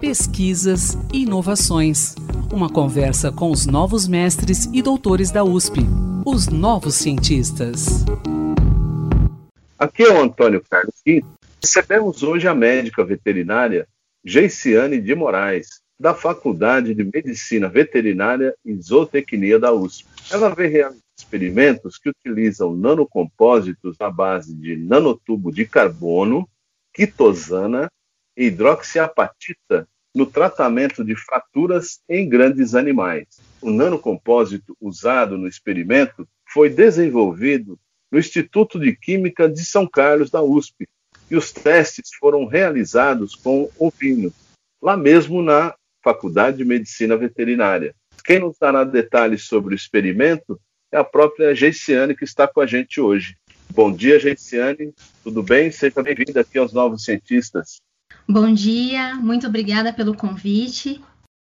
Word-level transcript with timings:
Pesquisas 0.00 0.96
e 1.12 1.22
inovações. 1.22 2.14
Uma 2.52 2.68
conversa 2.68 3.32
com 3.32 3.50
os 3.50 3.66
novos 3.66 4.06
mestres 4.06 4.66
e 4.72 4.82
doutores 4.82 5.30
da 5.30 5.42
USP, 5.42 5.80
os 6.24 6.48
novos 6.48 6.96
cientistas. 6.96 8.04
Aqui 9.78 10.02
é 10.02 10.12
o 10.12 10.20
Antônio 10.20 10.62
Carlos 10.68 10.94
Quinto. 11.04 11.26
Recebemos 11.62 12.22
hoje 12.22 12.46
a 12.46 12.54
médica 12.54 13.04
veterinária 13.04 13.88
Geiciane 14.24 15.00
de 15.00 15.14
Moraes, 15.14 15.80
da 15.98 16.14
Faculdade 16.14 16.94
de 16.94 17.04
Medicina 17.04 17.68
Veterinária 17.68 18.54
e 18.64 18.74
Zootecnia 18.74 19.58
da 19.58 19.72
USP. 19.72 20.06
Ela 20.30 20.54
vem 20.54 20.70
realizar 20.70 21.00
experimentos 21.18 21.96
que 21.96 22.10
utilizam 22.10 22.76
nanocompósitos 22.76 23.98
à 24.00 24.10
base 24.10 24.54
de 24.54 24.76
nanotubo 24.76 25.50
de 25.50 25.64
carbono, 25.64 26.46
quitosana 26.92 27.90
hidroxiapatita 28.36 29.88
no 30.14 30.26
tratamento 30.26 31.04
de 31.04 31.14
fraturas 31.14 32.00
em 32.08 32.28
grandes 32.28 32.74
animais. 32.74 33.26
O 33.60 33.70
nanocompósito 33.70 34.76
usado 34.80 35.36
no 35.36 35.46
experimento 35.46 36.26
foi 36.52 36.70
desenvolvido 36.70 37.78
no 38.10 38.18
Instituto 38.18 38.78
de 38.78 38.96
Química 38.96 39.48
de 39.48 39.64
São 39.64 39.86
Carlos 39.86 40.30
da 40.30 40.42
USP 40.42 40.86
e 41.30 41.36
os 41.36 41.52
testes 41.52 42.10
foram 42.18 42.46
realizados 42.46 43.34
com 43.34 43.70
ovinos, 43.78 44.32
lá 44.80 44.96
mesmo 44.96 45.42
na 45.42 45.74
Faculdade 46.02 46.58
de 46.58 46.64
Medicina 46.64 47.16
Veterinária. 47.16 47.94
Quem 48.24 48.38
nos 48.38 48.56
dará 48.58 48.84
detalhes 48.84 49.44
sobre 49.44 49.74
o 49.74 49.76
experimento 49.76 50.58
é 50.92 50.96
a 50.96 51.04
própria 51.04 51.54
Geiciane, 51.54 52.16
que 52.16 52.24
está 52.24 52.46
com 52.46 52.60
a 52.60 52.66
gente 52.66 53.00
hoje. 53.00 53.36
Bom 53.70 53.92
dia, 53.92 54.18
Geiciane. 54.18 54.94
Tudo 55.22 55.42
bem? 55.42 55.70
Seja 55.70 56.02
bem-vinda 56.02 56.40
aqui 56.40 56.58
aos 56.58 56.72
Novos 56.72 57.04
Cientistas. 57.04 57.80
Bom 58.28 58.52
dia, 58.52 59.14
muito 59.14 59.46
obrigada 59.46 59.92
pelo 59.92 60.16
convite. 60.16 61.00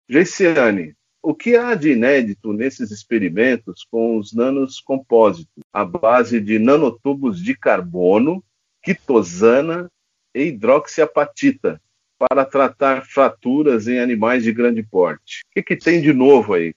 Geiciane, 0.09 0.95
o 1.21 1.35
que 1.35 1.57
há 1.57 1.76
de 1.76 1.91
inédito 1.91 2.54
nesses 2.54 2.90
experimentos 2.90 3.85
com 3.91 4.17
os 4.17 4.34
nanos 4.34 4.79
compósitos, 4.79 5.62
à 5.73 5.84
base 5.84 6.39
de 6.39 6.57
nanotubos 6.57 7.43
de 7.43 7.54
carbono, 7.54 8.41
quitosana 8.81 9.91
e 10.34 10.45
hidroxiapatita, 10.45 11.81
para 12.17 12.45
tratar 12.45 13.05
fraturas 13.05 13.87
em 13.89 13.99
animais 13.99 14.43
de 14.43 14.54
grande 14.54 14.82
porte? 14.82 15.41
O 15.49 15.54
que, 15.54 15.61
que 15.61 15.76
tem 15.76 16.01
de 16.01 16.13
novo 16.13 16.54
aí? 16.54 16.73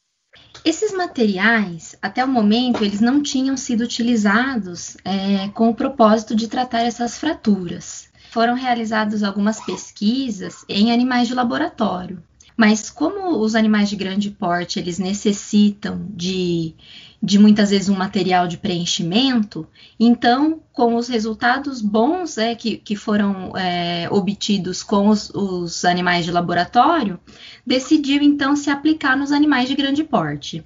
Esses 0.65 0.93
materiais, 0.93 1.97
até 2.03 2.25
o 2.25 2.29
momento, 2.29 2.85
eles 2.85 3.01
não 3.01 3.23
tinham 3.23 3.57
sido 3.57 3.85
utilizados 3.85 4.97
é, 5.05 5.49
com 5.55 5.69
o 5.69 5.75
propósito 5.75 6.35
de 6.35 6.49
tratar 6.49 6.83
essas 6.83 7.19
fraturas. 7.19 8.12
Foram 8.33 8.55
realizadas 8.55 9.23
algumas 9.23 9.61
pesquisas 9.61 10.65
em 10.67 10.91
animais 10.91 11.29
de 11.29 11.35
laboratório, 11.35 12.23
mas 12.57 12.89
como 12.89 13.39
os 13.39 13.55
animais 13.55 13.91
de 13.91 13.97
grande 13.97 14.31
porte 14.31 14.79
eles 14.79 14.99
necessitam 14.99 16.07
de, 16.09 16.75
de 17.23 17.39
muitas 17.39 17.69
vezes 17.69 17.91
um 17.91 17.95
material 17.95 18.49
de 18.49 18.57
preenchimento, 18.57 19.67
então 20.01 20.63
com 20.73 20.97
os 20.97 21.09
resultados 21.09 21.83
bons 21.83 22.39
é, 22.39 22.55
que, 22.55 22.79
que 22.79 22.97
foram 22.97 23.55
é, 23.55 24.09
obtidos 24.11 24.83
com 24.83 25.09
os, 25.09 25.29
os 25.35 25.85
animais 25.85 26.25
de 26.25 26.33
laboratório, 26.33 27.21
decidiu 27.67 28.23
então 28.23 28.57
se 28.57 28.71
aplicar 28.71 29.15
nos 29.15 29.31
animais 29.31 29.69
de 29.69 29.75
grande 29.75 30.03
porte. 30.03 30.65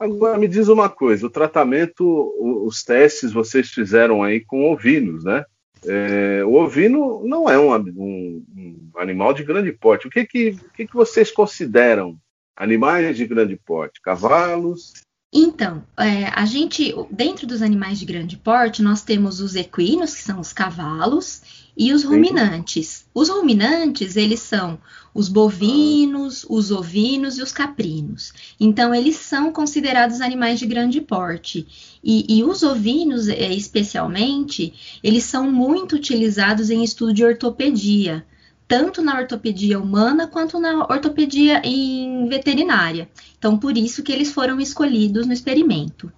Agora 0.00 0.38
me 0.38 0.48
diz 0.48 0.68
uma 0.68 0.88
coisa, 0.88 1.26
o 1.26 1.30
tratamento, 1.30 2.34
os 2.66 2.82
testes 2.82 3.30
vocês 3.30 3.68
fizeram 3.68 4.22
aí 4.22 4.40
com 4.40 4.72
ovinos, 4.72 5.22
né? 5.22 5.44
É, 5.86 6.44
o 6.44 6.54
ovino 6.54 7.22
não 7.24 7.48
é 7.48 7.58
um, 7.58 7.74
um, 7.74 8.44
um, 8.56 8.90
animal 8.96 9.32
de 9.32 9.44
grande 9.44 9.72
porte. 9.72 10.06
O 10.06 10.10
que 10.10 10.24
que, 10.24 10.58
que 10.74 10.86
que 10.86 10.94
vocês 10.94 11.30
consideram 11.30 12.18
animais 12.56 13.16
de 13.16 13.26
grande 13.26 13.56
porte? 13.56 14.00
Cavalos? 14.00 14.92
Então, 15.32 15.84
é, 15.98 16.26
a 16.26 16.46
gente, 16.46 16.94
dentro 17.10 17.46
dos 17.46 17.60
animais 17.60 17.98
de 17.98 18.06
grande 18.06 18.36
porte, 18.36 18.82
nós 18.82 19.02
temos 19.02 19.40
os 19.40 19.56
equinos, 19.56 20.14
que 20.14 20.22
são 20.22 20.38
os 20.38 20.52
cavalos, 20.52 21.63
e 21.76 21.92
os 21.92 22.04
ruminantes. 22.04 23.06
Os 23.12 23.28
ruminantes, 23.28 24.16
eles 24.16 24.40
são 24.40 24.78
os 25.12 25.28
bovinos, 25.28 26.44
os 26.48 26.70
ovinos 26.70 27.38
e 27.38 27.42
os 27.42 27.52
caprinos. 27.52 28.32
Então, 28.58 28.94
eles 28.94 29.16
são 29.16 29.52
considerados 29.52 30.20
animais 30.20 30.58
de 30.58 30.66
grande 30.66 31.00
porte. 31.00 31.66
E, 32.02 32.38
e 32.38 32.44
os 32.44 32.62
ovinos, 32.62 33.28
é, 33.28 33.52
especialmente, 33.52 34.98
eles 35.02 35.24
são 35.24 35.50
muito 35.50 35.96
utilizados 35.96 36.70
em 36.70 36.82
estudo 36.82 37.12
de 37.12 37.24
ortopedia, 37.24 38.24
tanto 38.66 39.02
na 39.02 39.18
ortopedia 39.18 39.78
humana 39.78 40.26
quanto 40.26 40.58
na 40.58 40.84
ortopedia 40.84 41.60
em 41.64 42.28
veterinária. 42.28 43.08
Então, 43.38 43.58
por 43.58 43.76
isso 43.76 44.02
que 44.02 44.12
eles 44.12 44.32
foram 44.32 44.60
escolhidos 44.60 45.26
no 45.26 45.32
experimento. 45.32 46.12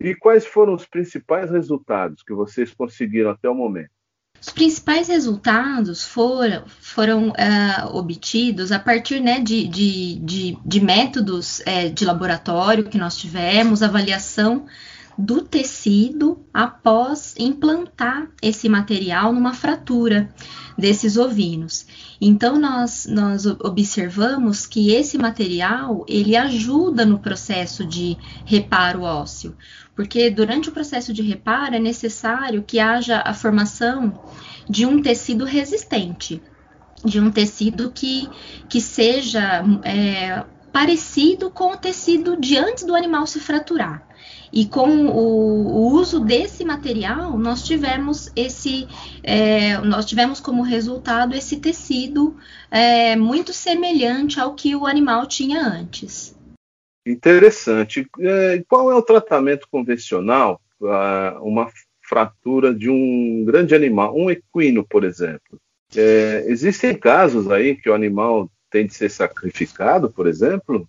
E 0.00 0.14
quais 0.14 0.46
foram 0.46 0.74
os 0.74 0.86
principais 0.86 1.50
resultados 1.50 2.22
que 2.22 2.32
vocês 2.32 2.72
conseguiram 2.72 3.30
até 3.30 3.48
o 3.48 3.54
momento? 3.54 3.90
Os 4.40 4.50
principais 4.50 5.08
resultados 5.08 6.04
foram, 6.04 6.62
foram 6.80 7.28
uh, 7.30 7.96
obtidos 7.96 8.70
a 8.70 8.78
partir 8.78 9.20
né, 9.20 9.40
de, 9.40 9.66
de, 9.66 10.14
de, 10.16 10.58
de 10.64 10.80
métodos 10.80 11.60
é, 11.66 11.88
de 11.88 12.04
laboratório 12.04 12.84
que 12.84 12.98
nós 12.98 13.16
tivemos, 13.16 13.82
avaliação 13.82 14.66
do 15.18 15.42
tecido 15.42 16.38
após 16.54 17.34
implantar 17.36 18.28
esse 18.40 18.68
material 18.68 19.32
numa 19.32 19.52
fratura 19.52 20.32
desses 20.78 21.16
ovinos. 21.16 21.84
Então 22.20 22.56
nós, 22.56 23.04
nós 23.10 23.44
observamos 23.44 24.64
que 24.64 24.92
esse 24.92 25.18
material 25.18 26.06
ele 26.08 26.36
ajuda 26.36 27.04
no 27.04 27.18
processo 27.18 27.84
de 27.84 28.16
reparo 28.44 29.02
ósseo, 29.02 29.56
porque 29.98 30.30
durante 30.30 30.68
o 30.68 30.72
processo 30.72 31.12
de 31.12 31.22
reparo 31.22 31.74
é 31.74 31.80
necessário 31.80 32.62
que 32.62 32.78
haja 32.78 33.20
a 33.26 33.34
formação 33.34 34.16
de 34.70 34.86
um 34.86 35.02
tecido 35.02 35.44
resistente, 35.44 36.40
de 37.04 37.18
um 37.20 37.32
tecido 37.32 37.90
que, 37.90 38.28
que 38.68 38.80
seja 38.80 39.64
é, 39.82 40.44
parecido 40.72 41.50
com 41.50 41.72
o 41.72 41.76
tecido 41.76 42.36
de 42.36 42.56
antes 42.56 42.84
do 42.84 42.94
animal 42.94 43.26
se 43.26 43.40
fraturar. 43.40 44.06
E 44.52 44.66
com 44.66 45.08
o, 45.08 45.66
o 45.66 45.92
uso 45.92 46.20
desse 46.20 46.64
material, 46.64 47.36
nós 47.36 47.64
tivemos 47.64 48.30
esse, 48.36 48.86
é, 49.24 49.78
nós 49.78 50.06
tivemos 50.06 50.38
como 50.38 50.62
resultado 50.62 51.34
esse 51.34 51.56
tecido 51.56 52.36
é, 52.70 53.16
muito 53.16 53.52
semelhante 53.52 54.38
ao 54.38 54.54
que 54.54 54.76
o 54.76 54.86
animal 54.86 55.26
tinha 55.26 55.60
antes. 55.60 56.37
Interessante. 57.10 58.06
É, 58.20 58.62
qual 58.68 58.90
é 58.90 58.94
o 58.94 59.02
tratamento 59.02 59.66
convencional 59.70 60.60
para 60.78 61.38
uma 61.42 61.70
fratura 62.02 62.74
de 62.74 62.88
um 62.90 63.44
grande 63.44 63.74
animal, 63.74 64.14
um 64.16 64.30
equino, 64.30 64.84
por 64.84 65.04
exemplo? 65.04 65.60
É, 65.96 66.44
existem 66.48 66.94
casos 66.94 67.50
aí 67.50 67.74
que 67.74 67.88
o 67.88 67.94
animal 67.94 68.50
tem 68.70 68.86
de 68.86 68.94
ser 68.94 69.10
sacrificado, 69.10 70.10
por 70.10 70.26
exemplo? 70.26 70.86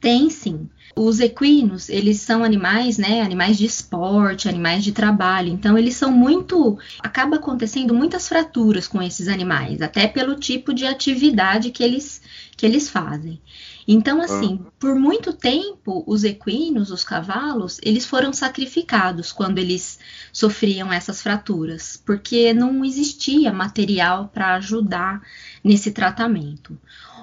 Tem 0.00 0.28
sim. 0.30 0.68
Os 0.96 1.20
equinos, 1.20 1.88
eles 1.88 2.20
são 2.20 2.42
animais, 2.42 2.98
né, 2.98 3.20
animais 3.20 3.56
de 3.56 3.66
esporte, 3.66 4.48
animais 4.48 4.82
de 4.82 4.90
trabalho. 4.90 5.48
Então 5.48 5.78
eles 5.78 5.94
são 5.94 6.10
muito, 6.10 6.76
acaba 6.98 7.36
acontecendo 7.36 7.94
muitas 7.94 8.26
fraturas 8.28 8.88
com 8.88 9.00
esses 9.00 9.28
animais, 9.28 9.80
até 9.80 10.08
pelo 10.08 10.34
tipo 10.34 10.74
de 10.74 10.84
atividade 10.86 11.70
que 11.70 11.84
eles 11.84 12.20
que 12.56 12.66
eles 12.66 12.90
fazem. 12.90 13.40
Então 13.86 14.20
assim, 14.20 14.60
ah. 14.64 14.70
por 14.78 14.94
muito 14.94 15.32
tempo 15.32 16.04
os 16.06 16.24
equinos, 16.24 16.90
os 16.90 17.02
cavalos, 17.02 17.80
eles 17.82 18.06
foram 18.06 18.32
sacrificados 18.32 19.32
quando 19.32 19.58
eles 19.58 19.98
sofriam 20.32 20.92
essas 20.92 21.20
fraturas, 21.20 22.00
porque 22.04 22.52
não 22.52 22.84
existia 22.84 23.52
material 23.52 24.30
para 24.32 24.54
ajudar 24.54 25.22
nesse 25.64 25.90
tratamento. 25.90 26.78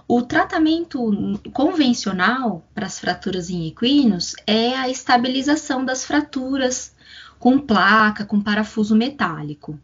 O 0.07 0.23
tratamento 0.23 1.39
convencional 1.53 2.67
para 2.73 2.87
as 2.87 2.99
fraturas 2.99 3.49
em 3.49 3.67
equinos 3.67 4.35
é 4.47 4.75
a 4.75 4.89
estabilização 4.89 5.85
das 5.85 6.03
fraturas 6.03 6.95
com 7.37 7.59
placa, 7.59 8.25
com 8.25 8.41
parafuso 8.41 8.95
metálico. 8.95 9.79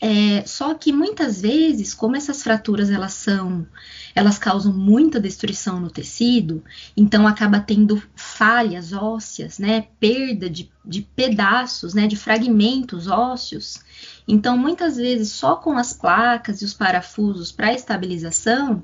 É, 0.00 0.44
só 0.44 0.74
que 0.74 0.92
muitas 0.92 1.40
vezes, 1.40 1.94
como 1.94 2.16
essas 2.16 2.42
fraturas 2.42 2.90
elas 2.90 3.12
são, 3.14 3.66
elas 4.14 4.38
causam 4.38 4.72
muita 4.72 5.20
destruição 5.20 5.80
no 5.80 5.90
tecido, 5.90 6.62
então 6.96 7.26
acaba 7.26 7.60
tendo 7.60 8.02
falhas 8.14 8.92
ósseas, 8.92 9.58
né, 9.58 9.86
perda 10.00 10.50
de, 10.50 10.70
de 10.84 11.02
pedaços, 11.02 11.94
né, 11.94 12.06
de 12.06 12.16
fragmentos 12.16 13.06
ósseos. 13.06 13.80
Então, 14.26 14.58
muitas 14.58 14.96
vezes, 14.96 15.30
só 15.30 15.56
com 15.56 15.78
as 15.78 15.92
placas 15.92 16.60
e 16.60 16.64
os 16.64 16.74
parafusos 16.74 17.52
para 17.52 17.72
estabilização, 17.72 18.82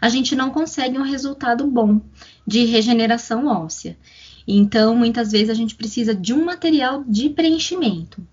a 0.00 0.08
gente 0.08 0.34
não 0.34 0.50
consegue 0.50 0.98
um 0.98 1.02
resultado 1.02 1.66
bom 1.66 2.00
de 2.46 2.64
regeneração 2.64 3.46
óssea. 3.46 3.96
Então, 4.48 4.96
muitas 4.96 5.32
vezes 5.32 5.50
a 5.50 5.54
gente 5.54 5.74
precisa 5.74 6.14
de 6.14 6.32
um 6.32 6.44
material 6.44 7.04
de 7.04 7.28
preenchimento. 7.30 8.25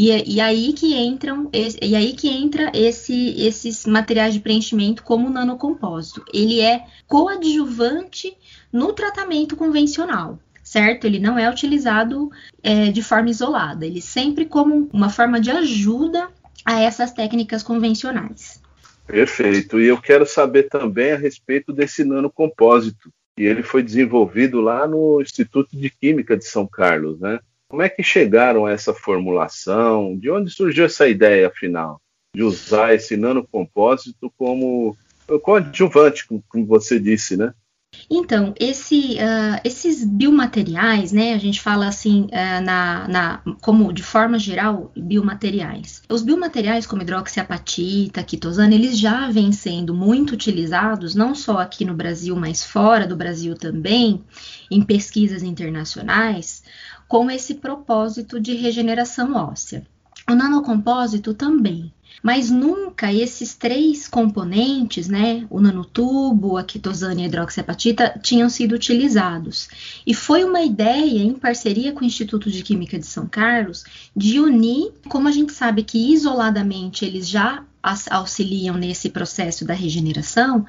E, 0.00 0.36
e 0.36 0.40
aí 0.40 0.72
que 0.74 0.94
entram 0.94 1.50
e 1.52 1.96
aí 1.96 2.12
que 2.12 2.28
entra 2.28 2.70
esse, 2.72 3.34
esses 3.36 3.84
materiais 3.84 4.32
de 4.32 4.38
preenchimento 4.38 5.02
como 5.02 5.28
nanocompósito. 5.28 6.24
Ele 6.32 6.60
é 6.60 6.84
coadjuvante 7.08 8.36
no 8.72 8.92
tratamento 8.92 9.56
convencional 9.56 10.38
certo? 10.62 11.06
Ele 11.06 11.18
não 11.18 11.38
é 11.38 11.50
utilizado 11.50 12.30
é, 12.62 12.92
de 12.92 13.02
forma 13.02 13.30
isolada, 13.30 13.86
ele 13.86 14.02
sempre 14.02 14.44
como 14.44 14.86
uma 14.92 15.08
forma 15.08 15.40
de 15.40 15.50
ajuda 15.50 16.28
a 16.62 16.78
essas 16.78 17.10
técnicas 17.10 17.62
convencionais. 17.62 18.60
Perfeito. 19.06 19.80
E 19.80 19.86
eu 19.86 19.98
quero 19.98 20.26
saber 20.26 20.64
também 20.64 21.12
a 21.12 21.16
respeito 21.16 21.72
desse 21.72 22.04
nanocompósito. 22.04 23.10
E 23.38 23.44
ele 23.44 23.62
foi 23.62 23.82
desenvolvido 23.82 24.60
lá 24.60 24.86
no 24.86 25.22
Instituto 25.22 25.74
de 25.74 25.88
Química 25.88 26.36
de 26.36 26.44
São 26.44 26.66
Carlos, 26.66 27.18
né? 27.18 27.40
Como 27.68 27.82
é 27.82 27.88
que 27.88 28.02
chegaram 28.02 28.64
a 28.64 28.72
essa 28.72 28.94
formulação? 28.94 30.16
De 30.16 30.30
onde 30.30 30.50
surgiu 30.50 30.86
essa 30.86 31.06
ideia, 31.06 31.48
afinal, 31.48 32.00
de 32.34 32.42
usar 32.42 32.94
esse 32.94 33.16
nanocompósito 33.16 34.32
como 34.38 34.96
coadjuvante, 35.42 36.26
como 36.26 36.66
você 36.66 36.98
disse, 36.98 37.36
né? 37.36 37.52
Então, 38.10 38.54
esse, 38.58 39.14
uh, 39.14 39.60
esses 39.64 40.04
biomateriais, 40.04 41.10
né, 41.10 41.32
a 41.32 41.38
gente 41.38 41.60
fala 41.60 41.88
assim, 41.88 42.24
uh, 42.24 42.64
na, 42.64 43.08
na, 43.08 43.42
como 43.62 43.92
de 43.92 44.02
forma 44.02 44.38
geral, 44.38 44.92
biomateriais. 44.96 46.02
Os 46.08 46.22
biomateriais 46.22 46.86
como 46.86 47.02
hidroxiapatita, 47.02 48.22
quitosana, 48.22 48.74
eles 48.74 48.98
já 48.98 49.30
vêm 49.30 49.52
sendo 49.52 49.94
muito 49.94 50.32
utilizados, 50.32 51.14
não 51.14 51.34
só 51.34 51.58
aqui 51.58 51.84
no 51.84 51.94
Brasil, 51.94 52.36
mas 52.36 52.62
fora 52.62 53.06
do 53.06 53.16
Brasil 53.16 53.54
também, 53.54 54.22
em 54.70 54.82
pesquisas 54.82 55.42
internacionais, 55.42 56.62
com 57.08 57.30
esse 57.30 57.54
propósito 57.54 58.38
de 58.38 58.54
regeneração 58.54 59.34
óssea. 59.34 59.86
O 60.30 60.34
nanocompósito 60.34 61.32
também 61.32 61.92
mas 62.22 62.50
nunca 62.50 63.12
esses 63.12 63.54
três 63.54 64.08
componentes, 64.08 65.08
né, 65.08 65.46
o 65.50 65.60
nanotubo, 65.60 66.56
a 66.56 66.64
quitosana 66.64 67.20
e 67.20 67.24
a 67.24 67.26
hidroxiapatita, 67.26 68.18
tinham 68.22 68.48
sido 68.48 68.74
utilizados. 68.74 69.68
E 70.06 70.14
foi 70.14 70.44
uma 70.44 70.62
ideia, 70.62 71.22
em 71.22 71.34
parceria 71.34 71.92
com 71.92 72.00
o 72.00 72.04
Instituto 72.04 72.50
de 72.50 72.62
Química 72.62 72.98
de 72.98 73.06
São 73.06 73.26
Carlos, 73.26 73.84
de 74.16 74.40
unir, 74.40 74.92
como 75.08 75.28
a 75.28 75.32
gente 75.32 75.52
sabe 75.52 75.82
que 75.82 76.12
isoladamente 76.12 77.04
eles 77.04 77.28
já 77.28 77.64
auxiliam 78.10 78.76
nesse 78.76 79.08
processo 79.08 79.64
da 79.64 79.72
regeneração. 79.72 80.66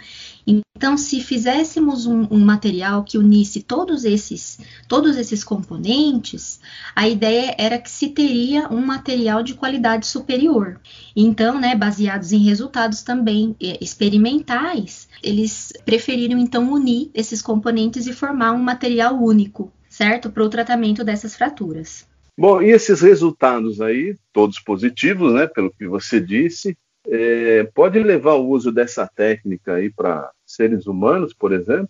Então, 0.50 0.98
se 0.98 1.22
fizéssemos 1.22 2.08
um, 2.08 2.26
um, 2.32 2.40
material 2.40 3.04
que 3.04 3.18
unisse 3.20 3.62
todos 3.62 4.04
esses, 4.04 4.60
todos 4.88 5.16
esses 5.16 5.44
componentes, 5.44 6.60
a 6.96 7.08
ideia 7.08 7.54
era 7.58 7.78
que 7.78 7.92
se 7.92 8.10
teria 8.10 8.68
um 8.70 8.84
material 8.84 9.44
de 9.44 9.54
qualidade 9.54 10.08
superior. 10.08 10.80
Então, 11.16 11.60
né, 11.60 11.76
baseados 11.76 12.32
em 12.32 12.40
resultados 12.40 13.04
também 13.04 13.56
eh, 13.62 13.78
experimentais, 13.80 15.08
eles 15.22 15.72
preferiram 15.86 16.40
então 16.40 16.72
unir 16.72 17.12
esses 17.14 17.42
componentes 17.42 18.08
e 18.08 18.14
formar 18.14 18.54
um 18.54 18.64
material 18.64 19.22
único, 19.22 19.72
certo, 19.88 20.32
para 20.32 20.44
o 20.44 20.50
tratamento 20.50 21.04
dessas 21.04 21.36
fraturas. 21.36 22.08
Bom, 22.36 22.62
e 22.62 22.72
esses 22.72 23.02
resultados 23.02 23.82
aí, 23.82 24.16
todos 24.32 24.60
positivos, 24.60 25.34
né, 25.34 25.46
pelo 25.46 25.72
que 25.72 25.88
você 25.88 26.20
disse, 26.20 26.76
é, 27.08 27.64
pode 27.74 28.00
levar 28.00 28.34
o 28.34 28.48
uso 28.50 28.72
dessa 28.72 29.08
técnica 29.08 29.76
aí 29.76 29.90
para 29.90 30.32
seres 30.46 30.88
humanos, 30.88 31.34
por 31.34 31.52
exemplo? 31.52 31.90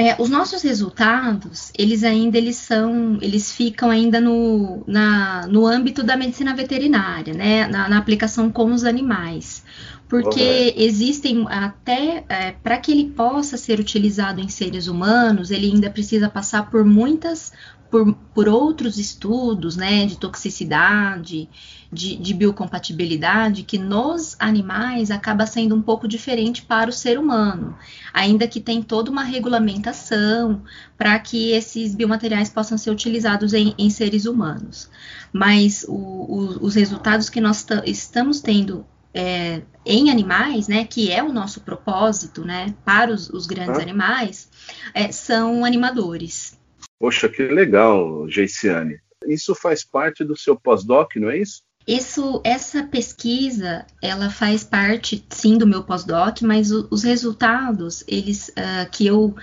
É, 0.00 0.14
os 0.22 0.30
nossos 0.30 0.62
resultados, 0.62 1.72
eles 1.76 2.04
ainda 2.04 2.38
eles 2.38 2.54
são, 2.54 3.18
eles 3.20 3.52
ficam 3.52 3.90
ainda 3.90 4.20
no, 4.20 4.84
na, 4.86 5.44
no 5.48 5.66
âmbito 5.66 6.04
da 6.04 6.16
medicina 6.16 6.54
veterinária, 6.54 7.34
né? 7.34 7.66
Na, 7.66 7.88
na 7.88 7.98
aplicação 7.98 8.48
com 8.48 8.72
os 8.72 8.84
animais. 8.84 9.64
Porque 10.08 10.74
existem 10.76 11.44
até 11.48 12.24
é, 12.28 12.52
para 12.52 12.78
que 12.78 12.90
ele 12.90 13.10
possa 13.10 13.58
ser 13.58 13.78
utilizado 13.78 14.40
em 14.40 14.48
seres 14.48 14.86
humanos, 14.86 15.50
ele 15.50 15.66
ainda 15.66 15.90
precisa 15.90 16.30
passar 16.30 16.70
por 16.70 16.82
muitas 16.84 17.52
por, 17.90 18.14
por 18.34 18.48
outros 18.48 18.98
estudos, 18.98 19.76
né, 19.76 20.04
de 20.04 20.18
toxicidade, 20.18 21.48
de, 21.90 22.16
de, 22.16 22.34
biocompatibilidade, 22.34 23.62
que 23.62 23.78
nos 23.78 24.36
animais 24.38 25.10
acaba 25.10 25.46
sendo 25.46 25.74
um 25.74 25.80
pouco 25.80 26.06
diferente 26.06 26.62
para 26.62 26.90
o 26.90 26.92
ser 26.92 27.18
humano, 27.18 27.76
ainda 28.12 28.46
que 28.46 28.60
tem 28.60 28.82
toda 28.82 29.10
uma 29.10 29.22
regulamentação 29.22 30.62
para 30.96 31.18
que 31.18 31.52
esses 31.52 31.94
biomateriais 31.94 32.50
possam 32.50 32.76
ser 32.76 32.90
utilizados 32.90 33.54
em, 33.54 33.74
em 33.78 33.88
seres 33.88 34.26
humanos. 34.26 34.90
Mas 35.32 35.84
o, 35.88 35.94
o, 35.94 36.66
os 36.66 36.74
resultados 36.74 37.30
que 37.30 37.40
nós 37.40 37.64
estamos 37.86 38.40
tendo 38.40 38.84
é, 39.18 39.62
em 39.84 40.10
animais, 40.10 40.68
né, 40.68 40.84
que 40.84 41.10
é 41.10 41.20
o 41.20 41.32
nosso 41.32 41.62
propósito, 41.62 42.44
né, 42.44 42.72
para 42.84 43.12
os, 43.12 43.28
os 43.30 43.46
grandes 43.46 43.78
ah. 43.78 43.82
animais, 43.82 44.48
é, 44.94 45.10
são 45.10 45.64
animadores. 45.64 46.56
Poxa, 47.00 47.28
que 47.28 47.42
legal, 47.42 48.28
Geiciane. 48.28 49.00
Isso 49.26 49.56
faz 49.56 49.84
parte 49.84 50.22
do 50.22 50.36
seu 50.36 50.54
pós-doc, 50.54 51.16
não 51.16 51.28
é 51.28 51.38
isso? 51.38 51.62
Isso, 51.84 52.40
essa 52.44 52.84
pesquisa, 52.84 53.84
ela 54.00 54.30
faz 54.30 54.62
parte, 54.62 55.24
sim, 55.30 55.58
do 55.58 55.66
meu 55.66 55.82
pós-doc, 55.82 56.42
mas 56.42 56.70
o, 56.70 56.86
os 56.90 57.02
resultados, 57.02 58.04
eles 58.06 58.50
uh, 58.50 58.88
que, 58.92 59.06
eu, 59.06 59.34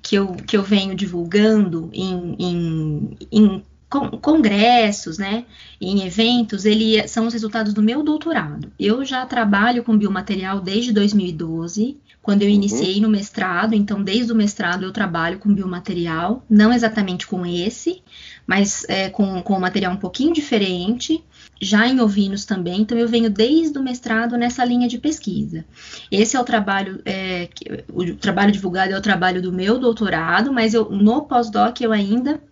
que, 0.00 0.16
eu, 0.16 0.32
que 0.34 0.56
eu 0.56 0.62
venho 0.62 0.94
divulgando 0.94 1.90
em, 1.92 2.36
em, 2.38 3.16
em 3.30 3.64
congressos, 3.88 5.16
né, 5.16 5.44
em 5.80 6.06
eventos, 6.06 6.64
ele 6.64 7.06
são 7.08 7.26
os 7.26 7.32
resultados 7.32 7.72
do 7.72 7.82
meu 7.82 8.02
doutorado. 8.02 8.70
Eu 8.78 9.04
já 9.04 9.24
trabalho 9.24 9.82
com 9.82 9.96
biomaterial 9.96 10.60
desde 10.60 10.92
2012 10.92 11.96
quando 12.28 12.42
eu 12.42 12.48
uhum. 12.48 12.54
iniciei 12.54 13.00
no 13.00 13.08
mestrado, 13.08 13.72
então 13.72 14.02
desde 14.02 14.30
o 14.30 14.36
mestrado 14.36 14.82
eu 14.82 14.92
trabalho 14.92 15.38
com 15.38 15.50
biomaterial, 15.50 16.44
não 16.50 16.70
exatamente 16.70 17.26
com 17.26 17.46
esse, 17.46 18.02
mas 18.46 18.84
é, 18.86 19.08
com, 19.08 19.40
com 19.40 19.54
um 19.54 19.60
material 19.60 19.94
um 19.94 19.96
pouquinho 19.96 20.34
diferente, 20.34 21.24
já 21.58 21.88
em 21.88 21.98
ovinos 22.00 22.44
também, 22.44 22.82
então 22.82 22.98
eu 22.98 23.08
venho 23.08 23.30
desde 23.30 23.78
o 23.78 23.82
mestrado 23.82 24.36
nessa 24.36 24.62
linha 24.62 24.86
de 24.86 24.98
pesquisa. 24.98 25.64
Esse 26.10 26.36
é 26.36 26.40
o 26.40 26.44
trabalho, 26.44 27.00
é, 27.06 27.48
o 27.90 28.14
trabalho 28.14 28.52
divulgado 28.52 28.92
é 28.92 28.98
o 28.98 29.02
trabalho 29.02 29.40
do 29.40 29.50
meu 29.50 29.78
doutorado, 29.78 30.52
mas 30.52 30.74
eu, 30.74 30.90
no 30.90 31.22
pós-doc 31.22 31.80
eu 31.80 31.92
ainda 31.92 32.42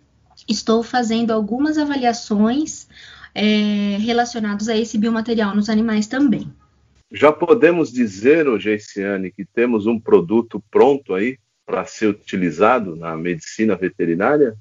estou 0.47 0.83
fazendo 0.83 1.31
algumas 1.31 1.77
avaliações 1.77 2.87
é, 3.33 3.97
relacionadas 3.99 4.67
a 4.67 4.75
esse 4.75 4.97
biomaterial 4.97 5.55
nos 5.55 5.69
animais 5.69 6.07
também. 6.07 6.51
Já 7.11 7.31
podemos 7.31 7.91
dizer, 7.91 8.47
hoje, 8.47 8.65
Geiciane, 8.65 9.31
que 9.31 9.45
temos 9.45 9.85
um 9.85 9.99
produto 9.99 10.61
pronto 10.69 11.13
aí 11.13 11.37
para 11.65 11.85
ser 11.85 12.07
utilizado 12.07 12.95
na 12.95 13.15
medicina 13.15 13.75
veterinária? 13.75 14.57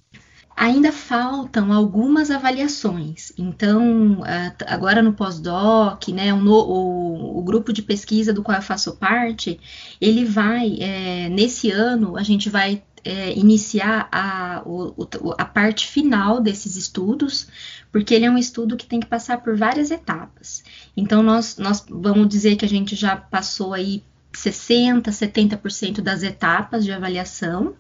Ainda 0.57 0.91
faltam 0.91 1.71
algumas 1.71 2.31
avaliações. 2.31 3.31
Então, 3.37 4.23
agora 4.67 5.03
no 5.03 5.13
pós-doc, 5.13 6.09
né, 6.09 6.33
o, 6.33 6.39
o, 6.39 7.39
o, 7.39 7.43
grupo 7.43 7.73
de 7.73 7.83
pesquisa 7.83 8.33
do 8.33 8.43
qual 8.43 8.57
eu 8.57 8.63
faço 8.63 8.97
parte, 8.97 9.61
ele 10.01 10.25
vai, 10.25 10.79
é, 10.81 11.29
nesse 11.29 11.71
ano, 11.71 12.17
a 12.17 12.23
gente 12.23 12.49
vai 12.49 12.83
é, 13.05 13.33
iniciar 13.33 14.09
a, 14.11 14.63
o, 14.65 14.95
a 15.39 15.45
parte 15.45 15.87
final 15.87 16.41
desses 16.41 16.77
estudos, 16.77 17.49
porque 17.93 18.15
ele 18.15 18.25
é 18.25 18.31
um 18.31 18.39
estudo 18.39 18.77
que 18.77 18.87
tem 18.87 19.01
que 19.01 19.07
passar 19.07 19.39
por 19.39 19.57
várias 19.57 19.91
etapas. 19.91 20.65
Então, 20.97 21.23
nós, 21.23 21.57
nós 21.57 21.85
vamos 21.89 22.29
dizer 22.29 22.57
que 22.57 22.65
a 22.65 22.69
gente 22.69 22.95
já 22.95 23.17
passou 23.17 23.73
aí 23.73 24.03
60%, 24.33 25.05
70% 25.05 26.01
das 26.01 26.23
etapas 26.23 26.85
de 26.85 26.93
avaliação 26.93 27.75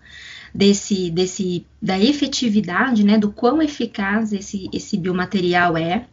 desse, 0.55 1.11
desse 1.11 1.67
da 1.81 1.99
efetividade, 1.99 3.05
né, 3.05 3.19
do 3.19 3.31
quão 3.31 3.61
eficaz 3.61 4.33
esse, 4.33 4.69
esse 4.73 4.97
biomaterial 4.97 5.77
é 5.77 6.07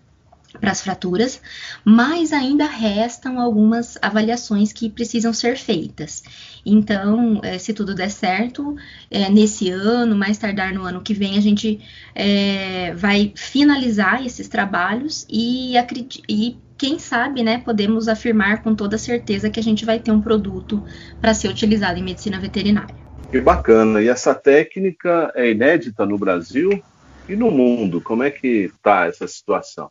para 0.59 0.71
as 0.71 0.81
fraturas, 0.81 1.41
mas 1.83 2.31
ainda 2.31 2.65
restam 2.65 3.39
algumas 3.39 3.97
avaliações 4.01 4.71
que 4.71 4.89
precisam 4.89 5.33
ser 5.33 5.57
feitas. 5.57 6.23
Então, 6.65 7.39
é, 7.43 7.57
se 7.57 7.73
tudo 7.73 7.93
der 7.93 8.09
certo, 8.09 8.75
é, 9.09 9.29
nesse 9.29 9.69
ano, 9.69 10.15
mais 10.15 10.37
tardar 10.37 10.73
no 10.73 10.83
ano 10.83 11.01
que 11.01 11.13
vem, 11.13 11.37
a 11.37 11.41
gente 11.41 11.79
é, 12.15 12.93
vai 12.95 13.33
finalizar 13.35 14.25
esses 14.25 14.47
trabalhos 14.47 15.25
e, 15.29 15.73
e 16.29 16.57
quem 16.77 16.99
sabe, 16.99 17.43
né, 17.43 17.59
podemos 17.59 18.07
afirmar 18.07 18.61
com 18.61 18.75
toda 18.75 18.97
certeza 18.97 19.49
que 19.49 19.59
a 19.59 19.63
gente 19.63 19.85
vai 19.85 19.99
ter 19.99 20.11
um 20.11 20.21
produto 20.21 20.83
para 21.21 21.33
ser 21.33 21.47
utilizado 21.47 21.99
em 21.99 22.03
medicina 22.03 22.39
veterinária. 22.39 22.95
Que 23.31 23.41
bacana! 23.41 24.01
E 24.01 24.07
essa 24.07 24.35
técnica 24.35 25.31
é 25.35 25.49
inédita 25.49 26.05
no 26.05 26.17
Brasil 26.17 26.83
e 27.27 27.35
no 27.35 27.49
mundo. 27.49 27.99
Como 27.99 28.21
é 28.21 28.29
que 28.29 28.65
está 28.65 29.05
essa 29.05 29.27
situação? 29.27 29.89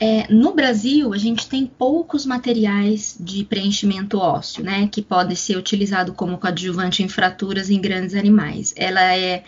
É, 0.00 0.32
no 0.32 0.52
Brasil, 0.54 1.12
a 1.12 1.18
gente 1.18 1.48
tem 1.48 1.66
poucos 1.66 2.26
materiais 2.26 3.16
de 3.20 3.44
preenchimento 3.44 4.18
ósseo, 4.18 4.64
né, 4.64 4.88
que 4.88 5.00
pode 5.00 5.36
ser 5.36 5.56
utilizado 5.56 6.12
como 6.12 6.38
coadjuvante 6.38 7.02
em 7.02 7.08
fraturas 7.08 7.70
em 7.70 7.80
grandes 7.80 8.14
animais. 8.14 8.74
Ela 8.76 9.16
é 9.16 9.44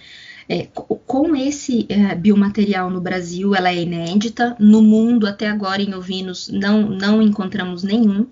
É, 0.49 0.69
com 1.07 1.35
esse 1.35 1.87
é, 1.89 2.15
biomaterial 2.15 2.91
no 2.91 3.01
Brasil, 3.01 3.55
ela 3.55 3.71
é 3.71 3.83
inédita. 3.83 4.55
No 4.61 4.83
mundo, 4.83 5.27
até 5.27 5.49
agora, 5.49 5.81
em 5.81 5.95
ovinos, 5.95 6.51
não, 6.51 6.83
não 6.91 7.23
encontramos 7.23 7.83
nenhum 7.83 8.27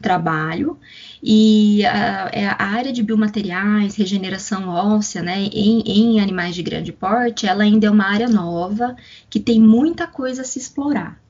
trabalho. 0.00 0.78
E 1.22 1.84
a, 1.86 2.30
é 2.32 2.46
a, 2.46 2.56
área 2.62 2.92
de 2.92 3.02
biomateriais, 3.02 3.96
regeneração 3.96 4.68
óssea, 4.68 5.22
né, 5.22 5.40
em, 5.52 5.80
em 5.86 6.20
animais 6.20 6.54
de 6.54 6.62
grande 6.62 6.92
porte, 6.92 7.46
ela 7.46 7.64
ainda 7.64 7.86
é 7.88 7.90
uma 7.90 8.06
área 8.06 8.28
nova, 8.28 8.94
que 9.28 9.40
tem 9.40 9.60
muita 9.60 10.06
coisa 10.06 10.42
a 10.42 10.44
se 10.44 10.58
explorar. 10.58 11.20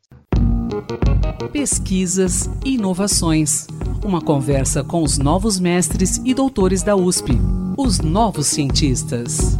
Pesquisas 1.52 2.50
e 2.64 2.74
inovações. 2.74 3.68
Uma 4.04 4.20
conversa 4.20 4.84
com 4.84 5.02
os 5.02 5.18
novos 5.18 5.58
mestres 5.58 6.20
e 6.24 6.32
doutores 6.32 6.82
da 6.82 6.94
USP 6.94 7.38
os 7.80 8.00
novos 8.00 8.48
cientistas. 8.48 9.56